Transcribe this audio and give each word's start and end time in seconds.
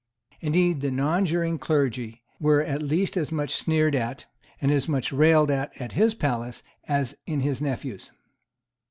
Indeed 0.39 0.81
the 0.81 0.89
nonjuring 0.89 1.59
clergy 1.59 2.23
were 2.39 2.61
at 2.63 2.81
least 2.81 3.15
as 3.15 3.31
much 3.31 3.53
sneered 3.53 3.93
at 3.93 4.25
and 4.59 4.71
as 4.71 4.87
much 4.89 5.13
railed 5.13 5.51
at 5.51 5.77
in 5.77 5.91
his 5.91 6.15
palace 6.15 6.63
as 6.85 7.13
in 7.27 7.41
his 7.41 7.61
nephew's. 7.61 8.09